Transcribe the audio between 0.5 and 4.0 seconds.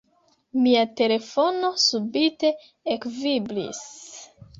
Mia telefono subite ekvibris.